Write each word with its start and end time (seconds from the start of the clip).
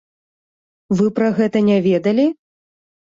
Вы 1.01 1.05
пра 1.19 1.29
гэта 1.39 1.57
не 1.67 1.75
ведалі? 1.89 2.25